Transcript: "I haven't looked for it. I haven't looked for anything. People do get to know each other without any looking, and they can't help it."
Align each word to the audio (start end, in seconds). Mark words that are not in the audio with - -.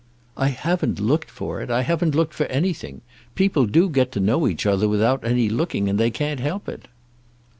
"I 0.35 0.47
haven't 0.47 0.99
looked 0.99 1.29
for 1.29 1.61
it. 1.61 1.69
I 1.69 1.83
haven't 1.83 2.15
looked 2.15 2.33
for 2.33 2.47
anything. 2.47 3.01
People 3.35 3.67
do 3.67 3.87
get 3.87 4.11
to 4.13 4.19
know 4.19 4.47
each 4.47 4.65
other 4.65 4.89
without 4.89 5.23
any 5.23 5.47
looking, 5.47 5.87
and 5.87 5.99
they 5.99 6.09
can't 6.09 6.39
help 6.39 6.67
it." 6.67 6.87